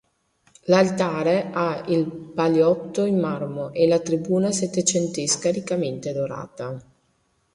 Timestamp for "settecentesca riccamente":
4.51-6.11